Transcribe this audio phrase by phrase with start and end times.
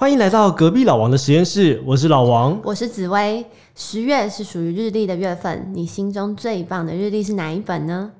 [0.00, 2.58] 欢迎来到隔壁老王的实验室，我是老王。
[2.64, 3.44] 我是紫薇。
[3.74, 8.10] 十月是属于日历的月份，你心中最棒的日历是哪一本呢？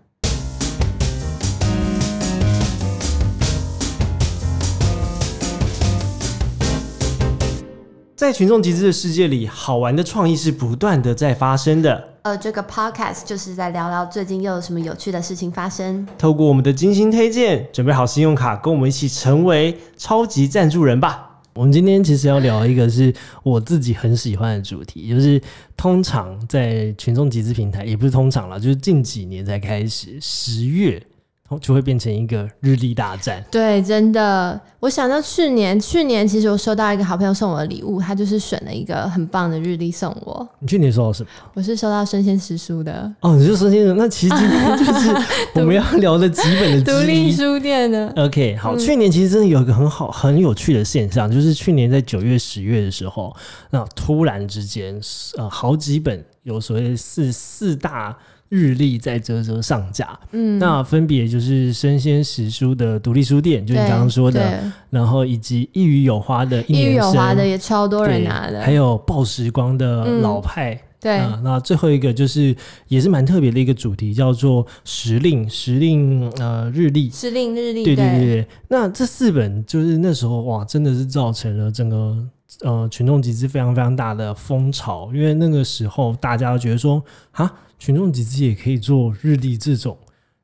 [8.15, 12.09] 在群众集资的世界里，好玩的创意是不断的在发生的。
[12.25, 16.07] 而这个 podcast 就是在聊聊最近又有什么有趣的事情发生。
[16.19, 21.29] 透过我们的精心推荐，准备好信用卡，跟我们一起成为超级赞助人吧。
[21.61, 25.39] 我们今天其实要聊一个是我自己很喜欢的主题，就是
[25.77, 31.03] 通常在群众集资平台，也不是通常了，就是近几年才开始，十月
[31.59, 33.45] 就会变成一个日历大战。
[33.51, 40.49] 对，真的，我想到去年，去年其实我收到一个好朋友送我的礼物，他就是选了一个很棒的日历送我。
[40.61, 41.29] 你去年收到什么？
[41.55, 43.13] 我是收到生鲜时书的。
[43.21, 45.11] 哦，你是生鲜的，那其实今天就是
[45.59, 48.13] 我们要聊的几本的独立书店的。
[48.17, 53.35] OK，好，去年其实真的有一个很好、很有趣的现象，就是去年在九月、十月的时候，
[53.71, 55.01] 那突然之间，
[55.37, 58.17] 呃，好几本有所谓四四大
[58.51, 70.79] 日历在啧啧上架，嗯，那分别就是生鲜时书的独立书店，就你刚刚说的，然后以及一语有花的一语有花的也超多人拿的，还有暴时光的老派。
[71.01, 72.55] 对、啊，那最后一个就是
[72.89, 78.27] 也是蛮特别的一个主题，叫做时令时令呃日历，时令日历，对对对。
[78.27, 78.47] 对。
[78.69, 82.19] 那这四本就是那时候哇，真的是造成了整个
[82.65, 89.97] 呃群众集资非常非常大的风潮，因为那个时候大家都觉得说啊，群众集资也可以做日历这种。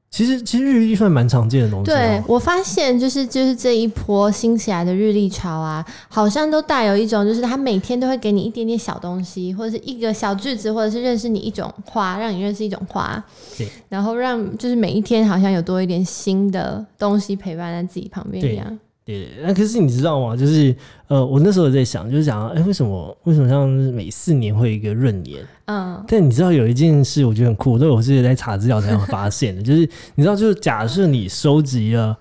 [0.08, 1.86] 其实，其实日历算蛮常见的东西。
[1.86, 13.22] 对我发现，就是就是这一波兴起来的日历潮啊，好像都带有一种，就是他每天都会给你一点点小东西，或者是一个小句子，或者是认识你一种花，让你认识一种花。
[13.58, 13.68] 对。
[13.90, 18.78] 然后让就是每一天好像有多一点新的东西陪伴在自己旁边一样。
[19.06, 20.36] 对，那可是你知道吗？
[20.36, 20.74] 就是
[21.06, 25.46] 呃，我那时候在想，就是想，哎，为什么为什么像每四年会有一个闰年？
[25.66, 32.18] 嗯，但你知道有一件事，我觉得很酷，这我是在查资料才发现的， 就是你知道，就是假设你收集了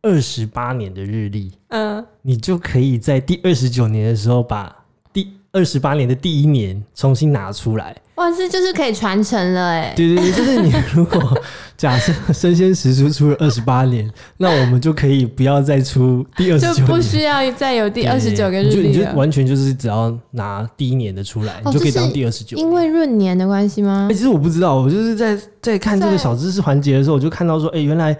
[0.00, 7.96] 二十八年的日历，嗯，你就可以在第二十九年的时候把第二十八年的第一年重新拿出来。
[8.14, 9.92] 哇，这就是可以传承了哎！
[9.96, 11.36] 对对对，就是你 如果
[11.78, 18.88] 假设生鲜时蔬出了二十八年，那我们就可以不要再出第二十九，就不需要再有第二十九个日历了。
[18.88, 22.58] 你就完全就是只要拿第一年的出来，你就可以当第二十九。
[22.58, 24.08] 因为闰年的关系吗？
[24.10, 28.14] 哎，其实我不知道，我就是在在看这个小知识环节的时候，我就看到说，哎，原来。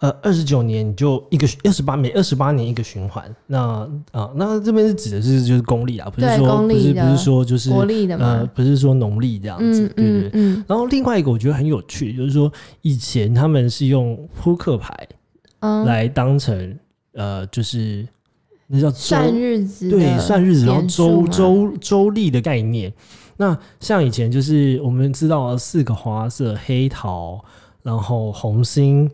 [0.00, 10.42] 呃，二十九年你就一个二十八每二十八年一个循环，那啊，那这边是指的是就是公历啊，不是说不是不是说就是国历的呃，不是说农历这样子，对对对。
[10.66, 12.50] 然后另外一个我觉得很有趣，就是说
[12.80, 15.06] 以前他们是用扑克牌
[15.84, 16.78] 来当成
[17.12, 18.08] 呃，就是
[18.68, 22.90] 那叫算日子，对，算日子，然后周周周历的概念。
[23.36, 27.44] 那像以前就是我们知道四个花色，黑桃，
[27.82, 29.10] 然后红心。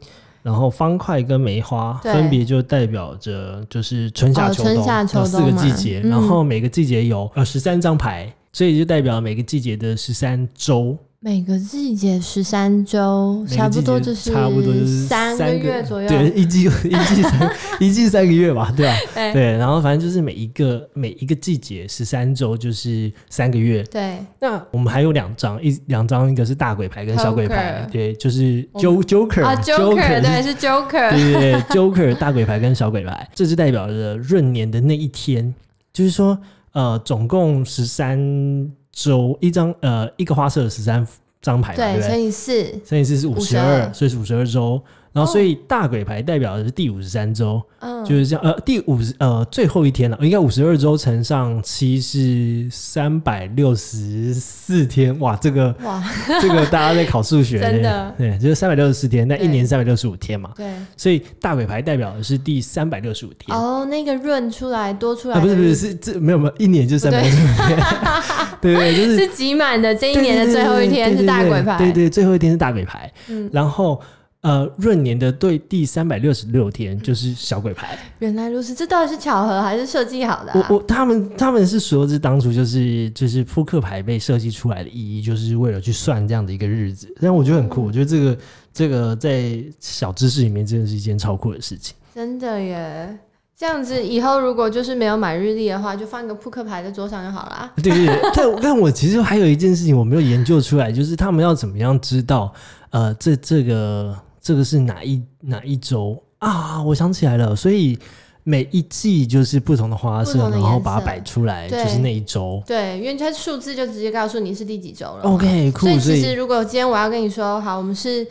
[0.46, 10.96] 然后方块跟梅花分别就代表着就是春夏秋冬四个季节，然后每个季节有呃十三张牌，所以就代表每个季节的十三周。
[11.19, 16.06] 每个季节十三周，差不多就是差不多就是三个月左右。
[16.09, 18.94] 对，一季一季三一季三个月吧，对吧？
[19.32, 23.82] 对，然后反正就是每一个每一个季节十三周就是三个月。
[23.84, 35.53] 对，那我们还有两张，一两张，一个是大鬼牌跟小鬼牌，对，就是 Joker 啊，Joker 对是 Joker，对，Joker 大鬼牌跟小鬼牌， 这是代表着闰年的那一天，
[35.93, 36.38] 就是说
[36.72, 38.71] 呃，总共十三。
[38.96, 41.06] 周一张呃一个花色的十三
[41.42, 44.82] 张牌，对乘以四，乘以四是五十二，所以是五十二周。
[45.16, 48.44] 然后所以大鬼牌代表的是第五十三周，嗯，就是这样。
[48.44, 55.19] 呃，第五十呃最后一天了，应该五十二周乘上七是三百六十四天。
[55.19, 56.05] 哇，这个哇，
[56.43, 60.50] 这个大家在考数学，真的对，就是三百六十四天，那一年三百六十五天嘛。
[60.55, 63.56] 对，所以大鬼牌代表的是第三百六十五天。
[63.56, 67.79] 哦，那个闰出来多出来，不是不是是这没有没有一年就三百六十五天。
[68.61, 73.11] 对对，就是是挤满的这一年的最后一天是大鬼牌，对对，最后一天是大鬼牌。
[73.29, 73.99] 嗯，然后。
[74.43, 77.99] 呃，闰年的对第三百六十六天就是小鬼牌。
[78.21, 80.53] 原来如此，这到底是巧合还是设计好的？
[80.55, 87.12] 我我他们他们是说，是当初就是就是扑克牌被设计出来的意义，就是为了去算这样的一个日子。
[87.21, 88.38] 但我觉得很酷，我觉得这个
[88.73, 91.97] 这个在小知识里面真的是一件超酷的事情。
[92.15, 93.19] 真的耶！
[93.56, 97.73] 这样子以后如果就是没有买日历的话，就放一个扑克牌在桌上就好了。
[97.83, 102.55] 对对对， 但但我其实还有一件事情我没有研究出来，就是他们要怎么样知道
[102.91, 104.17] 呃这这个。
[104.46, 106.81] 这个是哪一哪一周啊？
[106.81, 107.98] 我想起来了，所以
[108.44, 112.62] 每一季就是不同的花色，然后把它摆出来，就是那一周。
[112.64, 115.22] 对，因为它数字就直接告诉你是第几周了。
[115.22, 118.25] OK，所以其实如果今天我要跟你说，好，我们是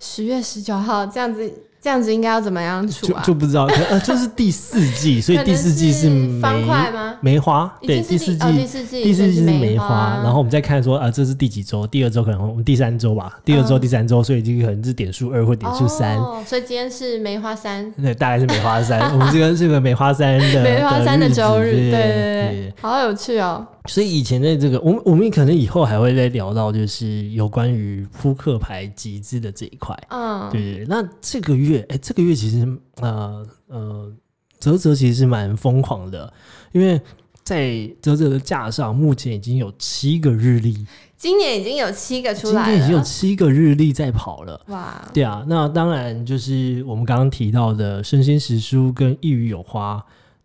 [0.00, 1.48] 十月十九号这样子。
[1.82, 3.20] 这样子应该要怎么样处啊？
[3.26, 7.16] 就不知道，呃，就是第四季， 所以第四季是梅花吗？
[7.20, 10.20] 梅花，对，第四季，第四季，第四季是梅花。
[10.22, 11.84] 然后我们再看说，啊，这是第几周？
[11.88, 16.16] 第二周可能我们第三周吧，第二周、第三周，所以这个可能是点数二或点数三。
[16.46, 19.00] 所以今天是梅花三，对，大概是梅花三。
[19.12, 23.66] 我们这个是个梅花三的 梅花三的周日，对对对，好有趣哦。
[23.86, 29.96] 所以以前在这个，我们我们可能以后还会再聊到，就是有关于扑克牌集资的这一块。
[30.08, 30.86] 嗯，对对。
[30.86, 34.12] 那这个月，哎，这个月其实，呃呃，
[34.60, 36.32] 泽泽其实是蛮疯狂的，
[36.70, 37.00] 因为
[37.42, 40.86] 在泽泽的架上，目前已经有七个日历。
[41.16, 44.60] 今年已经有七个出来了，今年已经有七个日历在跑了。
[44.68, 45.44] 哇，对啊。
[45.48, 49.96] 那当然就是我们刚刚提到的《身心实书》跟《一语有花》，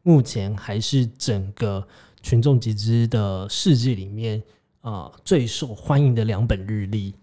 [0.01, 1.87] 目前还是整个。
[2.27, 4.43] 群众集资的世界里面
[4.81, 7.13] 啊，最受欢迎的两本日历，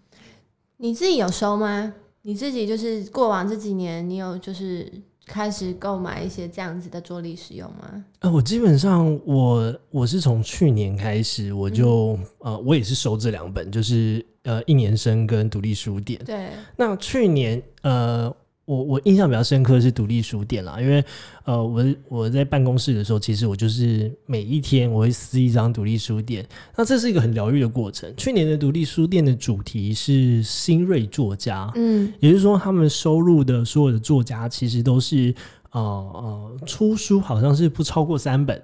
[0.79, 1.93] 你自己有收吗？
[2.23, 4.91] 你自己就是过往这几年，你有就是
[5.27, 8.03] 开始购买一些这样子的桌历使用吗？
[8.21, 16.19] 呃，我基本上我我是从去年开始，我就呃，我也是收这两本，就是呃，一年生跟独立书店。
[16.25, 16.49] 对，
[16.79, 18.35] 那去年呃。
[18.67, 21.05] 我我印象比较深刻是独立书店啦，因为
[21.45, 28.11] 呃，我我在办公室的时候，其实我就是每一天我会撕一张独立书店，那这是一个很疗愈的过程。
[28.17, 35.35] 去年的独立书店的主题是新锐作家，嗯，也就是说他们收录的所有的作家其实都是
[35.73, 38.63] 呃呃出书好像是不超过三本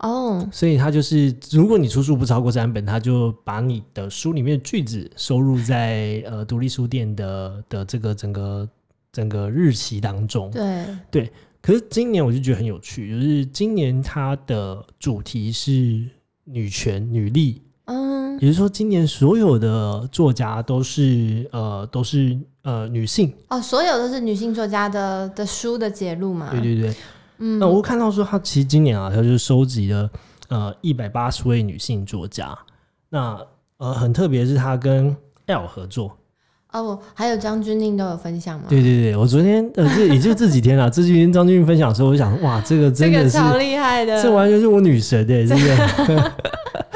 [0.00, 8.68] 哦，所以他就是如果你出书不超过三本，他就把你的书里面的句子收入在呃独立书店的的这个整个。
[9.16, 10.84] 整个日期当中，对。
[11.10, 11.32] 对，
[11.62, 15.70] 可是今年我就觉得很有趣，就是今年它的主题是
[16.44, 23.32] 女权、女力，嗯，也就是说，今年所有的作家都是呃都是呃女性。
[23.48, 26.50] 哦，所有都是女性作家的的书的节录嘛？
[26.50, 26.94] 对对对，
[27.38, 30.10] 嗯，那我看到说他其实今年啊，他就收集了
[30.48, 32.54] 呃一百八十位女性作家，
[33.08, 33.40] 那
[33.78, 35.16] 呃很特别是他跟
[35.46, 36.14] L 合作。
[36.80, 38.66] 哦，还有张钧甯都有分享吗？
[38.68, 46.32] 对对对，我昨天呃，这也就这几天啊，这几天张钧甯分享的时候，我想哇，这个真的是超厉害的，这完全是我女神对，真的。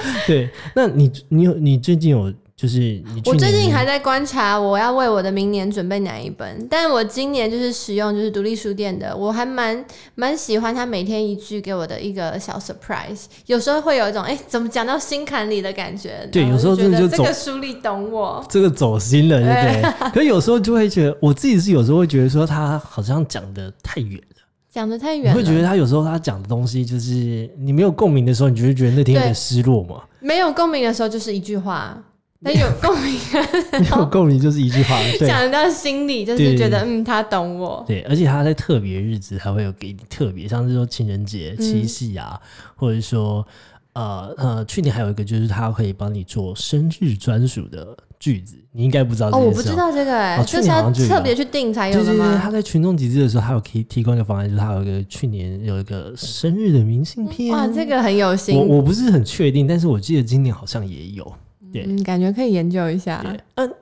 [0.26, 2.32] 对，那你你有你最近有？
[2.60, 6.68] 就是你，我最近还在观察，我要为我的明年准备哪一本。
[6.68, 9.82] 但我今年就是使用就是独立书店的，我还蛮
[10.14, 16.28] 蛮喜欢他每天一句给我的一个小 surprise，有时候会有一种哎，怎么讲到心坎里的感觉。
[16.30, 20.10] 对，有时候真的就这个书里懂我，这个走心了，对不对？
[20.12, 30.02] 可有时候就会觉得，我自己是有时候会觉得说他好像讲的太远了，讲的太远，会觉得他有时候他讲的东西就是你没有共鸣的时候，你就会觉得那天有点失落嘛。
[30.20, 31.96] 没有共鸣的时候，就是一句话。
[32.42, 33.20] 那有共鸣，
[33.98, 37.84] 有共鸣就是一句话，讲到心里就是觉得嗯，他懂我。
[37.86, 42.40] 对，而且他在特别日子还会有给你特别，像是说情人节、七夕啊，
[42.76, 43.46] 或者说
[43.92, 52.40] 呃呃，去年还有一个就是他可以帮你做生日专属的句子，你应该不知道哦，我不知道这个哎，去年好像就特别去定才有的吗？
[52.42, 58.56] 他在群众集资的时候，他有可以提供一个方案，就是他有一个去年有一个生日的明信片，哇，这个很有心。
[58.56, 61.30] 我我不是很确定，但是我记得今年好像也有。
[61.74, 63.24] 嗯，感觉可以研究一下。
[63.56, 63.74] 嗯，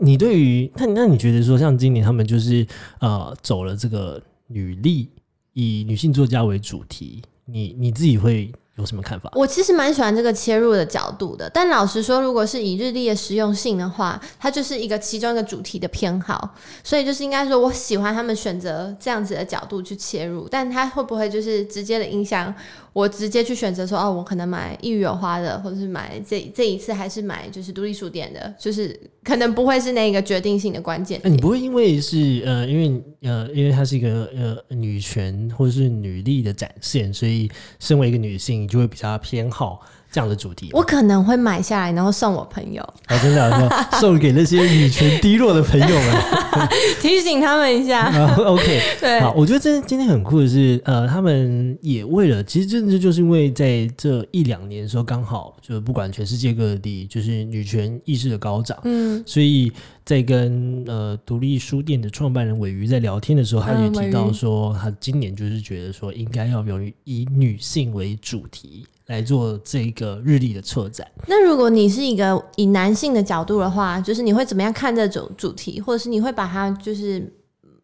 [0.00, 2.66] 你对于那那你觉得说，像今年他们就是
[3.00, 5.10] 呃走了这个女力，
[5.52, 8.52] 以女性作家为主题，你你自己会？
[8.76, 9.30] 有什么看法？
[9.36, 22.52] 我其实蛮喜欢这个切入的角度的，但老实说，如果是以日历的实用性的话，它就是一个其中一个主题的偏好，所以就是应该说，我喜欢他们选择这样子的角度去切入，但它会不会就是直接的影响
[22.94, 31.20] 我直接去选择说，哦，我可能买一语有花的，或者是买这这一次还是买就是独立书店的，就是可能不会是那个决定性的关键。
[31.24, 38.54] 你不会因为是呃，因为呃，因为它是一个呃女权或者是女力的展现，所以身为一个女性。
[38.54, 39.80] 你就会比较偏好
[40.14, 40.70] 这样的主题。
[40.72, 42.80] 我可能会买下来，然后送我朋友。
[43.06, 43.68] 啊，真的，
[43.98, 46.22] 送给那些女权低落的朋友们，
[47.02, 48.08] 提醒他们一下。
[48.38, 59.72] OK，对，好，我觉得这今天很酷的是，呃，他们也为了，其实真的就是因为在这一两年的时候，刚好就不管全世界各地，就是女权意识的高涨，嗯，所以
[60.04, 68.86] 在跟呃独立书店的创办人尾鱼在聊天的时候，他也提到说，他今年就是觉得说，应该要有以女性为主题。
[69.08, 71.06] 来做这个日历的策展。
[71.26, 77.30] 那如果你是一个以男性的角度的话，就是你会怎么样看这种主题，或者是你会把它就是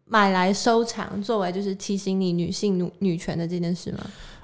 [0.07, 3.99] 买来收藏，作为就是提醒你女性女女权的这件事吗？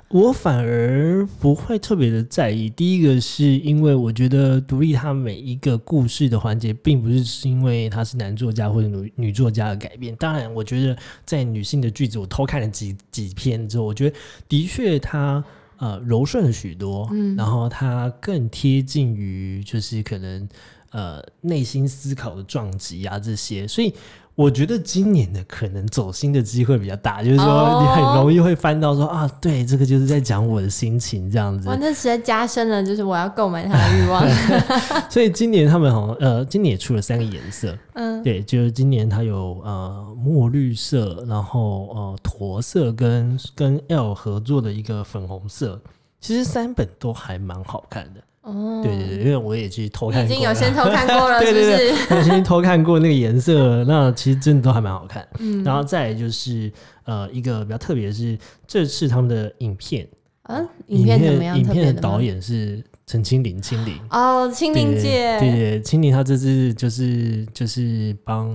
[0.08, 2.70] 我反而不会特别的在意。
[2.70, 10.14] 第一个是因为我觉得独立它每一个故事的环节，并不是是因为它是男作家或者女女作家的改变。
[10.14, 14.16] 当然，我觉得在女性的句子，我偷看了几几篇之后，我觉得
[14.48, 15.42] 的确它
[15.78, 20.48] 呃柔顺了许多，嗯，然后它更贴近于就是可能
[20.90, 23.92] 呃内心思考的撞击啊这些，所以。
[24.36, 31.66] 我觉得今年的可能走心的机会比较大，就是说你很容易会翻到说啊，对，这个就是在讲我的心情这样子。
[31.70, 34.22] 哇，那实在加深了就是我要购买它的欲望。
[35.08, 45.80] 所以今年他们好像呃，今年也出了三个颜色，嗯，对，就是今年它有呃墨绿色，然后呃驼色跟跟 L 合作的一个粉红色，
[46.20, 48.20] 其实三本都还蛮好看的。
[48.46, 52.14] 哦，对对对，因为我也去偷看，已经有先偷看过了， 是不是？
[52.14, 55.26] 我先偷看过那个颜色，那其实真的都还蛮好看。
[55.40, 56.72] 嗯，然后再就是
[57.06, 60.06] 呃，一个比较特别的是，这次他们的影片
[60.42, 61.58] 啊，影片怎么样？
[61.58, 68.48] 影片的导演是陈清林，清林哦，清林姐，对对，清林他这次就是就是帮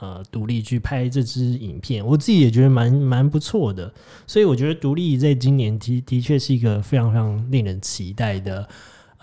[0.00, 3.92] 呃独立去拍这支影片，我自己也觉得蛮蛮不错的，
[4.28, 8.68] 所以我觉得独立在今年的的确是一个非常非常令人期待的。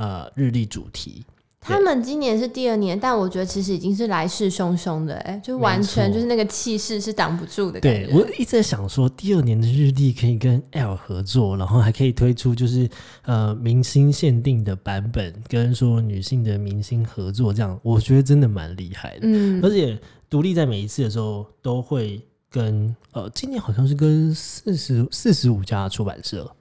[0.02, 1.24] 呃，日历主题，
[1.60, 7.80] 他们今年是第二年，但我觉得其实已经是来势汹汹的，哎，就完全就是那个气势是挡不住的。
[7.80, 12.90] 对我一直在想说，第二年的日历可以跟 L 合作，然后还可以推出就是
[13.26, 19.28] 呃明星限定的版本，跟说女性的明星合作，这样我觉得真的蛮厉害的。
[19.28, 19.96] 嗯，而且
[20.32, 26.52] 独立在每一次的时候都会跟呃，今年好像是跟四十四十五家出版社。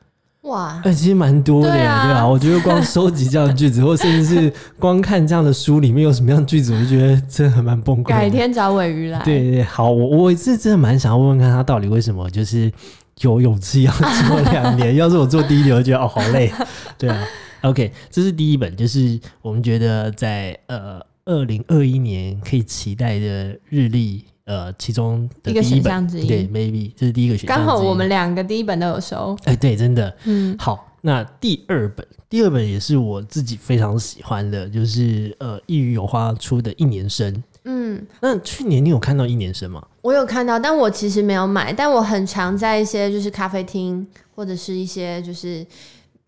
[0.42, 2.26] 哇，哎，其实蛮多的呀，对吧？
[2.26, 8.08] 我觉得光收集这样的句子， 或甚至是光看这样的书里面有什么样的句子，我就觉得真的蛮崩溃。
[8.08, 9.22] 改天找尾鱼来。
[9.22, 12.72] 对对，好，我我是真的蛮想要问问看他到底为什么就是
[13.20, 14.94] 有勇气要做两年。
[14.96, 16.50] 要是我做第一年，我觉得哦好累。
[16.96, 17.22] 对啊
[17.60, 24.24] ，OK，这是第一本，就是我们觉得在呃二零二一年可以期待的日历。
[24.50, 27.56] 呃，其中的一个选项之一，对，maybe 这是第一个选项。
[27.56, 29.36] 刚好我们两个第一本都有收。
[29.44, 37.40] 哎，对，真的，嗯，好，那第二本，第二本也是我自己非常喜欢的，就是呃，一语有花出的一年生。
[37.62, 39.86] 嗯，那去年你有看到一年生吗？
[40.02, 44.04] 我有看到，但我其实没有买，但我很常在一些就是咖啡厅
[44.34, 45.64] 或者是一些就是。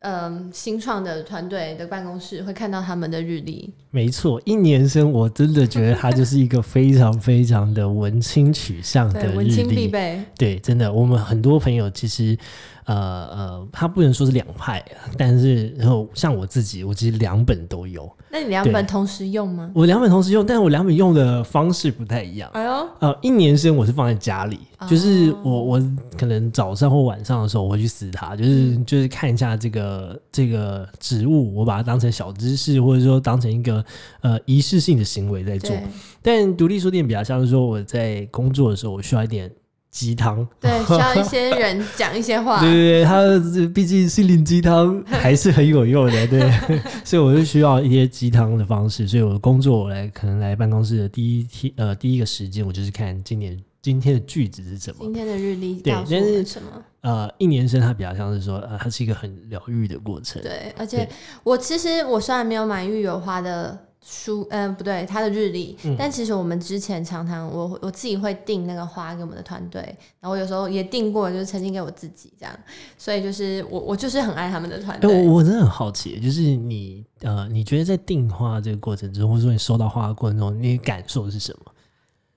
[0.03, 3.73] 嗯，新创的团队的办公室会看到他们的日历。
[3.91, 10.21] 没错，一年生我真的觉得它就是一个非常非常的文青取向的文青必备。
[10.37, 12.39] 对，真的，我们很多朋友其实。
[12.85, 14.85] 呃呃，它不能说是两派，
[15.17, 18.11] 但是然后像我自己，我其实两本都有。
[18.31, 19.71] 那你两本同时用吗？
[19.75, 22.51] 我两本同时用，但是我两本用的方式不太一样。
[22.55, 24.59] 哎呦，呃，一年生我是放在家里，
[24.89, 33.85] 就是我我可能早上或晚上的时候我会去撕它，就是就是看一下这个这个植物，我把它当成小知识，或者说当成一个
[34.23, 35.77] 呃仪式性的行为在做。
[36.23, 39.51] 但独立书店比较像是说我在工作的时候，我需要一点。
[39.93, 42.59] 鸡汤对，需要一些人讲一些话。
[42.65, 46.51] 对对对，他毕竟心灵鸡汤还是很有用的，对。
[47.05, 49.07] 所以我就需要一些鸡汤的方式。
[49.07, 56.69] 所以我的工作，我来可能来办公室的第一天，呃，第一个时间，我就是看今年今天的句子是什么，今天的日历告诉我什么。
[57.03, 60.41] 呃，一年生它比较像是说，呃，它是一个很疗愈的过程。
[60.41, 61.07] 对，而且
[61.45, 63.79] 我其实我虽然没有买玉油花的。
[64.05, 65.77] 书嗯不对，他的日历。
[65.97, 69.81] 但其实我们之前常常我我自己会订那个花给我们的团队，
[70.21, 72.55] 然后我有时候也订过，就是曾经给我自己这样。
[72.99, 75.25] 所以就是我我就是很爱他们的团队。
[75.25, 81.72] 我我真的很好奇，就是你呃，你觉得在订花这个过程中，或者说你收到花的过程中，你感受是什么？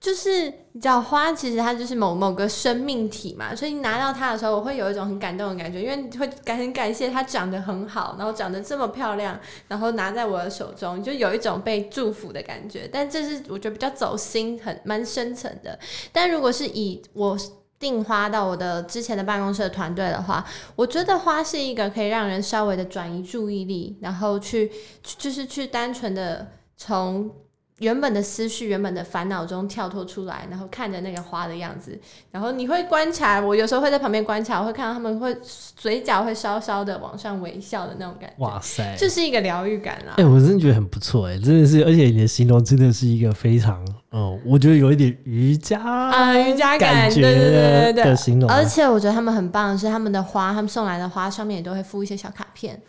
[0.05, 0.43] 就是
[0.73, 12.87] 你知道花其实它就是某某个生命体嘛，所以你拿到它的时候，我会有一种很感动的感觉，因为会感很感谢它长得很好，然后长得这么漂亮，然后拿在我的手中，就有一种被祝福的感觉。
[12.93, 15.79] 但这是我觉得比较走心，很蛮深层的。
[16.11, 17.35] 但如果是以我
[17.79, 20.45] 订花到我的之前的办公室的团队的话，
[20.75, 24.71] 我觉得花是一个可以让人稍微的转移注意力，然后去
[25.17, 27.33] 就是去单纯的从。
[27.79, 31.99] 原本的思绪、原本的烦恼中跳脱出来，然后看着那个花的样子，
[32.31, 33.41] 然后你会观察。
[33.41, 35.35] 我有时候会在旁边观察，我会看到他们会
[35.75, 38.35] 嘴角会稍稍的往上微笑的那种感觉。
[38.43, 40.13] 哇塞，这是一个疗愈感啦！
[40.15, 48.49] 哎，我真的觉得很不错，哎，真的是，而且你的形容真的是一个非常，哦，我觉得有一点瑜伽啊，瑜伽感觉的形容。
[48.49, 52.81] 而且我觉得他们很棒的是，他们的花，他们送来的花上面也都会附一些小卡片。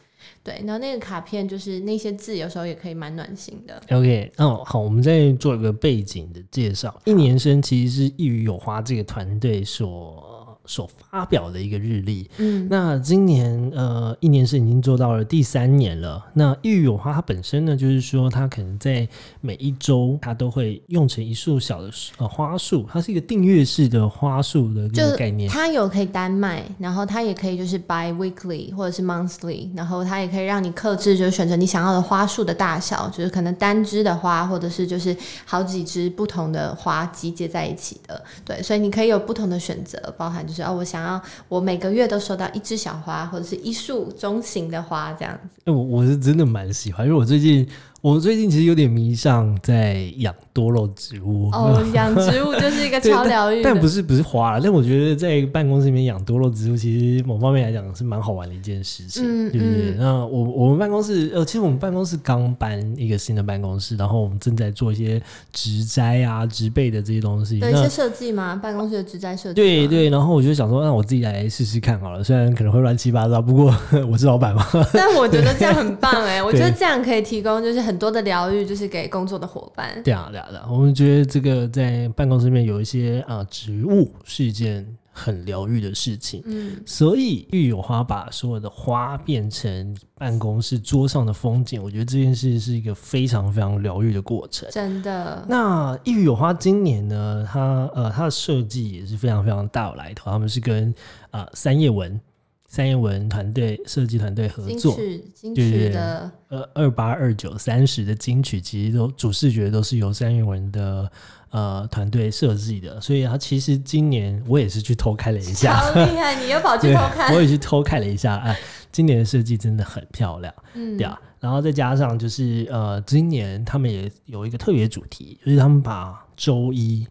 [0.46, 3.82] 对，然后那个卡片就是那些字，有时候也可以蛮暖心的。
[3.90, 7.02] OK，哦，好，我们再做一个背景的介绍。
[7.04, 10.35] 一年生其实是易于有花这个团队所。
[10.66, 16.22] 所发表的一个日历，嗯，那今年呃一年是已经做到了第三年了。
[16.34, 19.08] 那玉有花它本身呢，就是说它可能在
[19.40, 25.48] 每一周它都会用成一束小的呃花束，它是一个订阅式的花束的这个概念。
[25.48, 38.20] 它有可以单卖，然后它也可以就是 buy weekly 或者是 monthly，然后它也可以让你克制，就是选择你想要的花束的大小，就是可能单支的花，或者是就是好几支不同的花集结在一起的。
[38.44, 40.55] 对，所以你可以有不同的选择，包含就是。
[40.64, 45.60] 我想要我每个月都收到一支小花，或者是一束中型的花，这样子。
[45.70, 47.66] 我我是真的蛮喜欢，因为我最近。
[48.06, 59.96] 我最近其实有点迷上在养多肉植物哦，养植物就是一个超疗愈， 但不是不是花了，但我觉得在办公室里面养多肉植物，其实某方面来讲是蛮好玩的一件事情，对不对？
[59.98, 65.20] 那我我们办公室呃，其实我们办公室刚搬一个新的办公室，然后我们正在做一些
[65.52, 68.54] 植栽啊、植被的这些东西，对一些设计吗？
[68.62, 69.54] 办公室的植栽设计？
[69.54, 73.74] 对对，然后我就想说，那我自己来试试看好了，虽然可能会乱七八糟，不过
[74.08, 74.64] 我是老板嘛。
[74.92, 78.76] 但我觉得这样很棒哎， 我觉得这样可以提供就是很多的疗愈，就。
[78.76, 80.02] 是给工作的伙伴。
[80.02, 80.68] 对啊，对啊，对啊。
[80.70, 86.42] 我们觉得这个在办公室里面有一些啊植物是一件很疗愈的事情。
[86.44, 94.68] 嗯，所以玉有花把所有的花变成办公室桌上的风景，我觉得这件事是一个非常非常疗愈的过程。
[94.70, 95.42] 真的。
[95.48, 100.30] 那玉有花今年呢，它呃它的设计也是非常非常大有来头。
[100.30, 100.94] 他们是跟
[101.30, 102.20] 啊三叶文。
[102.68, 104.98] 三叶文团队设计团队合作，
[105.32, 111.10] 金曲的呃二八二九三十的金曲，其实都主视觉都是由三叶文的
[111.50, 116.34] 呃团队设计的，所以他其实今年我也是去偷看了一下，好厉害！
[116.42, 118.58] 你又跑去 偷看，我也去偷看了一下，哎，
[118.90, 127.06] 今年的设计真的很漂亮，嗯，对啊，然后再加上就是呃，今年他们也有一个特别主题，就是他们把周一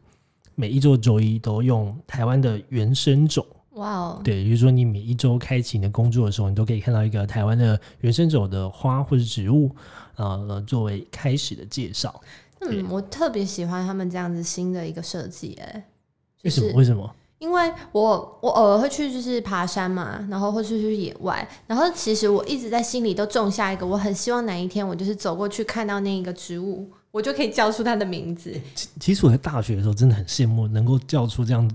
[0.53, 3.43] 每一周周一都用台湾的原生种。
[3.75, 4.21] 哇哦！
[4.23, 9.69] 对，比如说你每一周开启你的工作的时候，你都可以看到一个台湾的原生种的花或者植物，
[10.15, 12.21] 呃，作为开始的介绍。
[12.61, 15.85] 嗯，我特别喜欢他们这样子新的一个设计，哎，
[16.43, 16.73] 为什么？
[16.73, 17.15] 为什么？
[17.37, 28.51] 因为我我偶尔会去就是爬山嘛，然后或是去野外，然后其实我一直在心里都种下一个，我很希望哪一天我就是走过去看到那一个植物，我就可以叫出他的名字。
[28.75, 31.71] 其其实我在大学的时候真的很羡慕能够叫出这样。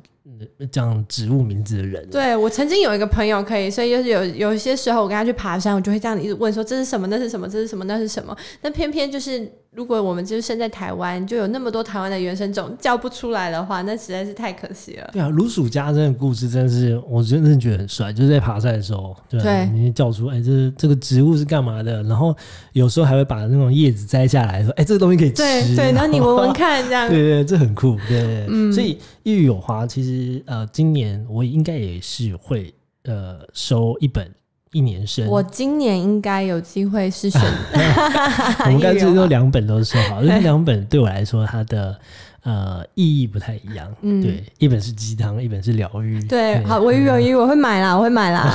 [0.72, 7.06] 这样植物名字的人，对我曾经有一个朋友可以，所以就是有有一些时候我跟他去爬山，我就会这样一直问说这是什么？
[7.08, 7.46] 那是什么？
[7.46, 7.84] 这是什么？
[7.84, 8.34] 那是什么？
[8.62, 9.50] 但偏偏就是。
[9.72, 15.08] 如果我们就是生在台湾，就有那么多台湾的原生种叫不出来的话，那实在是太可惜了。
[15.12, 18.12] 对啊，如鼠家珍的故事真的是，我真的觉得很帅。
[18.12, 22.02] 就是在爬山的时候，对，你叫出哎，这这个植物是干嘛的？
[22.02, 22.36] 然后
[22.72, 25.36] 有时候还会把那种叶子摘下来说，哎，这个东西可以吃。
[25.36, 27.06] 对对，然后你闻闻看，这样。
[27.10, 27.96] 对对，这很酷。
[28.08, 28.72] 对，嗯。
[28.72, 34.28] 所以玉有花其实呃，今年我应该也是会呃收一本。
[34.72, 37.40] 一年生，我今年应该有机会是选。
[38.66, 41.98] 我们刚才都 两本都说好，因为两本对我来说，它的。
[42.42, 43.86] 呃，意义不太一样。
[44.00, 46.22] 嗯，对，一本是鸡汤，一本是疗愈。
[46.24, 48.50] 对，好，我有余，我会买啦，我 会买啦。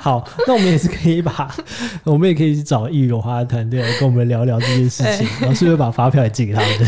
[0.00, 1.52] 好，那我们也是可以把，
[2.04, 6.78] 我们也可以去找易如花团队来跟我们聊聊这件事情，然后是不是把发票也寄给他们？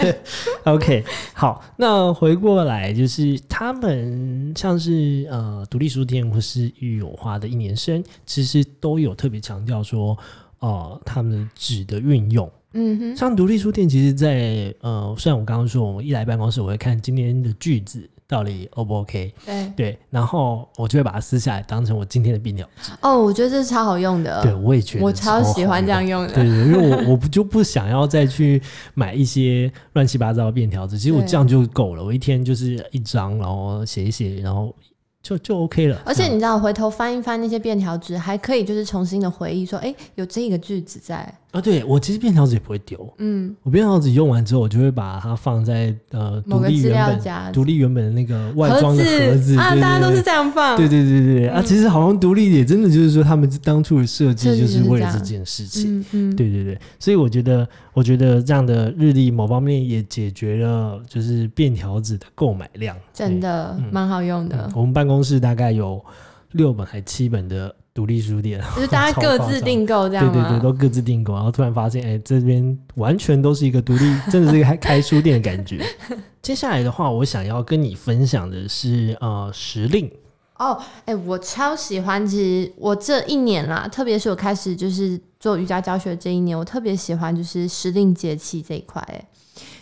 [0.00, 0.16] 对。
[0.64, 10.16] OK，好，那回过来就是他们像是呃独立书店或是玉有花的一年生，其实都有特别强调说，
[10.60, 12.50] 呃，他们纸的运用。
[12.76, 22.92] 嗯哼，像独立书店，其实，在呃，虽然我刚刚说，我一来办公室，我会看今天的句子到底 O 不 OK，对对，然后我就会把它撕下来，当成我今天的便条纸。
[23.00, 24.42] 哦，我觉得这是超好用的。
[24.42, 26.34] 对，我也觉得，我超喜欢这样用的。
[26.34, 28.60] 对对，因为我我不就不想要再去
[28.94, 34.74] 买一些乱七八糟的便条纸， 其实我这样就够了，我一天就是一张，然后写一写，然后。
[35.22, 41.60] 就就 OK 了，而且你知道，回头翻一翻那些便条纸，还可以就是重新的回忆说，哎，有这个句子在啊。
[41.60, 57.66] 对我其实便条纸也不会丢，嗯，我便条纸用完之后，我就会把它放在呃独立原本独立原本的那个外装的盒子啊，大家都是这样放，对对对对啊，其实好像独立也真的就是说，他们当初的设计就是为了这件事情，嗯嗯，对对对，所以我觉得。
[57.96, 64.70] 我觉得这样的日历某方面也解决了，就是便条纸的购买量，真的蛮好用的。
[64.74, 66.04] 我们办公室大概有
[66.52, 75.82] 六本还七本的独立书店，就是大家 各自订购这样对对对，都各自订购，然后突然发现，哎，这边完全都是一个独立， 真的是开开书店的感觉。
[76.42, 80.10] 接下来的话，我想要跟你分享的是，呃，时令。
[80.58, 89.26] 哦，哎，我超喜欢，其实我这一年啦，特别是我开始就是做瑜伽教学这一年，我特别喜欢就是时令节气这一块，哎，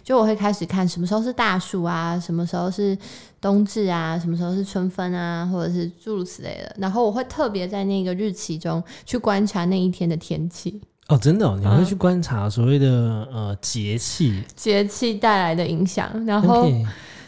[0.04, 2.96] 就我会开始看什么时候是大暑啊，什么时候是
[3.40, 10.80] 冬至啊，什么时候是春分啊，或者是诸如此类的，然后我会特别在那个日期中去观察那一天的天气。
[11.08, 16.70] 哦，真的，你会去观察所谓的呃节气，节气带来的影响，然后。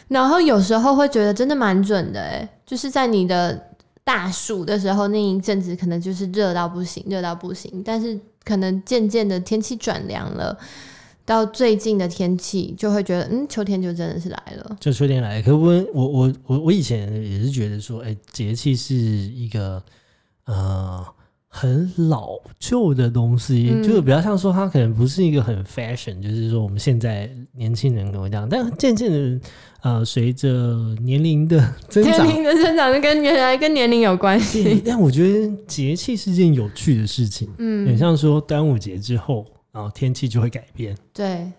[0.09, 3.61] 然后有时候会觉得真的蛮准的哎，就是在你的
[4.05, 7.83] 大暑的时候那一阵子，可能就是热到不行，热到不行。
[7.83, 10.57] 但是可能渐渐的天气转凉了，
[11.27, 14.77] 到最近的天气就会觉得，嗯，秋天就真的是来了。
[14.79, 19.83] 就秋天来，可不，我我我我以前也是觉得说，哎，节气是一个
[20.45, 21.05] 呃。
[21.49, 29.39] 很老旧的东西，就是比较像说，它可能不是一个很 fashion，就是说我们现在年轻人可能这样，但渐渐的，
[29.81, 30.47] 呃，随着
[31.01, 34.83] 年龄的增长，年龄的增长就跟原来跟年龄有关系。
[34.85, 39.43] 但我觉得节气是件有趣的事情，嗯，很像说端午节之后，
[39.77, 41.51] 然后天气就会改变，对。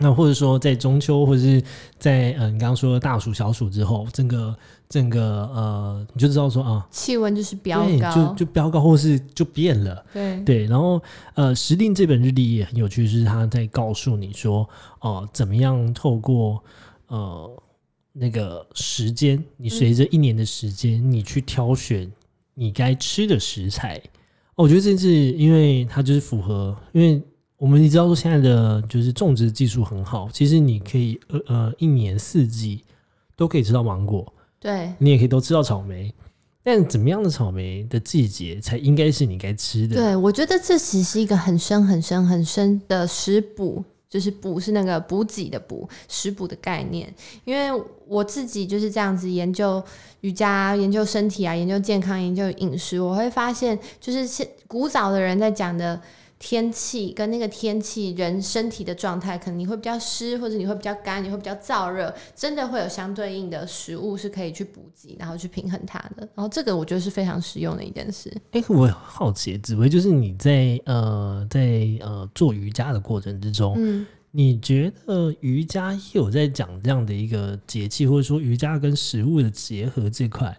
[0.00, 1.60] 那或者说在中秋，或者是
[1.98, 4.54] 在嗯，你刚刚说大暑小暑之后，整个。
[4.88, 10.02] 整个呃，你就知道说啊，气温就是飙高，就就飙高，或是就变了。
[10.14, 10.98] 对对，然后
[11.34, 14.66] 呃，时令这本日历也很有趣，是他在告诉你说，
[15.00, 16.64] 哦，怎么样透过
[17.08, 17.62] 呃
[18.14, 22.10] 那个时间，你随着一年的时间，你去挑选
[22.54, 24.00] 你该吃的食材。
[24.54, 27.22] 我觉得这是因为它就是符合，因为
[27.58, 32.84] 我们你知道说现在的就是种植技术很好，其实你可以呃呃一年四季
[33.36, 34.32] 都可以吃到芒果。
[34.60, 36.14] 对你也可以都吃到草莓，
[36.62, 39.96] 但怎么样的草莓的季节才应该是你该吃的？
[39.96, 47.12] 对我觉得这其实是一个很深很深很深的食补，就是补是那个补给的补，食补的概念。
[47.44, 49.82] 因为我自己就是这样子研究
[50.20, 56.00] 瑜伽、研究身体啊、研究健康、研究饮食，我会发现，就是现古早的人在讲的。
[56.38, 66.28] 天气跟那个天气，人身体的状态，可能你会比较湿，或者你会比较干，你会比较燥热，真的会有相对应的食物是可以去补给，然后去平衡它的。
[66.34, 68.32] 然后这个我觉得是非常实用的一件事。
[68.52, 80.56] 哎，我好奇，紫薇，就是你在呃在呃做瑜伽的过程之中，嗯，你觉得瑜伽有在讲这样的一个节气，或者说瑜伽跟食物的结合这块？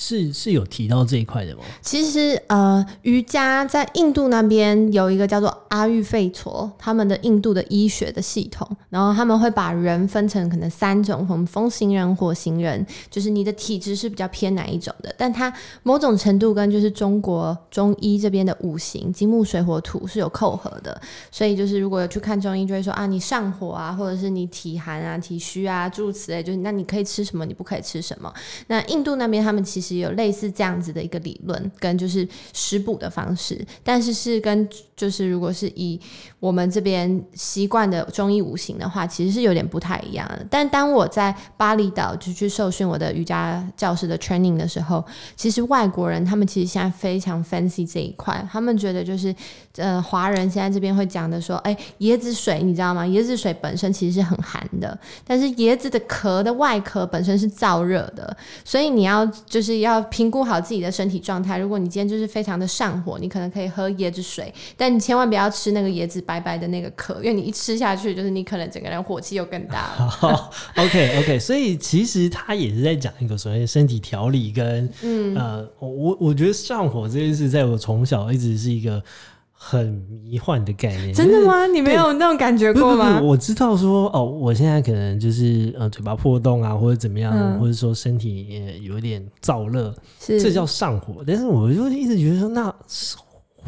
[0.00, 1.62] 是是有提到这一块的吗？
[1.82, 28.32] 其实呃，瑜伽在印度那边有一个叫做阿育吠陀，他们的印度的医学的系统，然后他们会把人分成可能三种，从风行人、火行人，就是你的体质是比较偏哪一种的，但它某种程度跟就是中国中医这边的五行金木水火土是有扣合的，所以就是如果有去看中医，就会说啊，你上火啊，或者是你体寒啊、体虚啊，诸如此类，就是那你可以吃什么，你不可以吃什么。
[28.68, 29.87] 那印度那边他们其实。
[29.96, 34.68] 有类似这样子的一个理论，跟就是食补的方式，但是是跟
[34.98, 35.98] 就是如果是以
[36.38, 40.46] 我们这边习惯的中医五行的话，其实是有点不太一样的。
[40.50, 45.02] 但当我在巴厘岛就去受训我的瑜伽教师的 training 的时候，
[45.34, 49.34] 其实外国人他们其实现在非常 fancy 这一块，他们觉得就是
[49.76, 53.04] 呃华人现在这边会讲的说，哎椰子水你知道吗？
[53.06, 59.78] 椰子水本身其实是很寒的，但是椰子的壳的外壳本身是燥热的，所以你要就是。
[59.78, 61.56] 要评估好自己的身体状态。
[61.56, 70.50] 如果你今天就是非常的上火，你可能可以喝椰子水，但你千万不要吃那个椰子白白的那个壳，因为你一吃下去，就是你可能整个人火气又更大了。
[70.76, 79.02] OK OK，所以其实他也是在讲一个所谓身体调理跟嗯呃，我我觉得上火这件事，在我从小一直是一个。
[79.60, 79.88] 很
[80.22, 81.66] 迷幻的概念，真的吗？
[81.66, 83.20] 你没有那种感觉过吗？
[83.20, 91.24] 我知道说哦，我现在可能就是呃嘴巴破洞啊，或者怎么样，或者说身体有点燥热，这叫上火。
[91.26, 92.72] 但是我就一直觉得说，那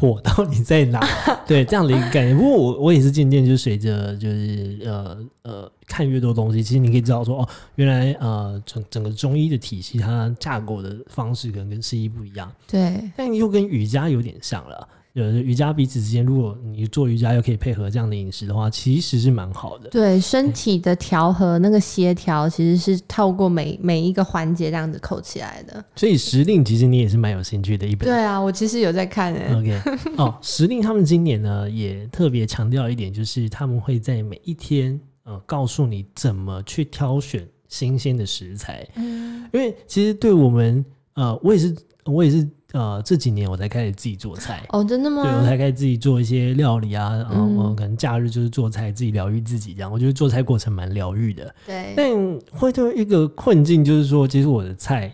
[0.01, 0.99] 火到底在哪？
[1.45, 2.35] 对，这样的一个概念。
[2.35, 12.51] 不过我我也是渐渐就随着就是呃呃看越多东西，其实你可以知道说哦，原来呃整整个中医的体系它架构的方式可能跟西医不一样。
[12.67, 14.87] 对，但又跟瑜伽有点像了。
[15.13, 19.89] 有瑜伽彼此之间，如果你做瑜伽又可以配合这样的饮食的话，其实是蛮好的。
[19.89, 25.83] 对身体的调和，那个协调其实是透过每每一个环节这样子扣起来的。
[25.97, 28.07] 所以时令其实你也是蛮有兴趣的一本。
[28.07, 29.53] 对啊，我其实有在看诶。
[29.53, 29.81] OK，
[30.15, 38.87] 哦，时令他们今年呢也特别强调一点，就是他们会在每一天呃告诉你怎么去挑选新鲜的食材。
[38.95, 42.47] 嗯，因为其实对我们呃，我也是我也是。
[42.73, 45.23] 呃，这几年我才开始自己做菜哦，真的吗？
[45.23, 49.91] 对我才开始自己做一些料理啊，然后我可能假日就是做菜，自己疗愈自己这样。
[49.91, 51.53] 我觉得做菜过程蛮疗愈的。
[51.65, 52.09] 对，但
[52.57, 55.13] 会有一个困境，就是说，其实我的菜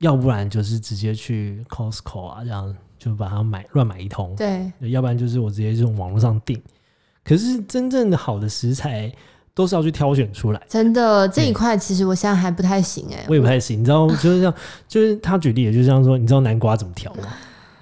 [0.00, 4.34] 要不然就是直接去 Costco 啊，这样就把它买乱买一通。
[4.36, 6.60] 对，要不然就是我直接从网络上订。
[7.24, 9.10] 可是真正的好的食材
[9.54, 10.60] 都是要去挑选出来。
[10.68, 13.80] 真的这一块其实我现在还不太行哎，我也不太行。
[13.80, 14.52] 你知道，就是像
[14.88, 17.22] 就是他举例，也就是像说，你知道南瓜怎么挑吗？